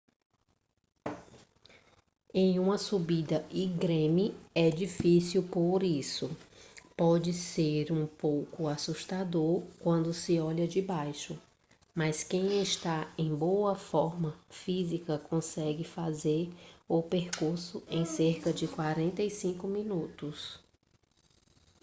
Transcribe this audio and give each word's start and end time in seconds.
é 2.33 2.59
uma 2.59 2.79
subida 2.79 3.45
íngreme 3.51 4.35
e 4.55 4.71
difícil 4.71 5.43
por 5.43 5.83
isso 5.83 6.27
pode 6.97 7.31
ser 7.33 7.91
um 7.91 8.07
pouco 8.07 8.67
assustador 8.67 9.61
quando 9.79 10.11
se 10.11 10.39
olha 10.39 10.67
de 10.67 10.81
baixo 10.81 11.37
mas 11.93 12.23
quem 12.23 12.63
está 12.63 13.13
em 13.15 13.35
boa 13.35 13.75
forma 13.75 14.35
física 14.49 15.19
consegue 15.19 15.83
fazer 15.83 16.49
o 16.89 17.03
percurso 17.03 17.83
em 17.87 18.03
cerca 18.03 18.51
de 18.51 18.67
45 18.67 19.67
minutos 19.67 20.59